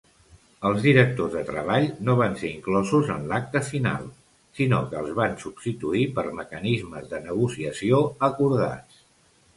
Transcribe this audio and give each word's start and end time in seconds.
Els 0.67 0.77
directors 0.85 1.33
de 1.39 1.43
treball 1.49 1.85
no 2.07 2.15
van 2.21 2.37
ser 2.39 2.49
inclosos 2.53 3.11
en 3.17 3.27
l'acte 3.33 3.61
final, 3.69 4.09
sinó 4.61 4.81
que 4.89 4.99
els 5.05 5.13
van 5.23 5.37
substituir 5.45 6.09
per 6.17 6.27
mecanismes 6.41 7.09
de 7.13 7.21
negociació 7.29 8.01
acordats. 8.31 9.01